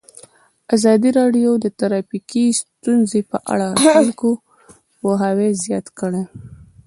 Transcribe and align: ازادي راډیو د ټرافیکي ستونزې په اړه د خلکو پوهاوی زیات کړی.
ازادي 0.75 1.09
راډیو 1.19 1.51
د 1.63 1.65
ټرافیکي 1.79 2.45
ستونزې 2.61 3.21
په 3.31 3.37
اړه 3.53 3.67
د 3.73 3.79
خلکو 3.93 4.29
پوهاوی 4.99 5.49
زیات 5.63 5.87
کړی. 5.99 6.23